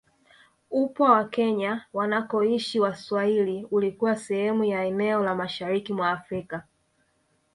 Upwa 0.71 1.11
wa 1.11 1.25
Kenya 1.27 1.85
wanakoishi 1.93 2.79
Waswahili 2.79 3.67
ulikuwa 3.71 4.15
sehemu 4.15 4.63
ya 4.63 4.83
eneo 4.85 5.23
la 5.23 5.35
mashariki 5.35 5.93
mwa 5.93 6.11
Afrika 6.11 6.63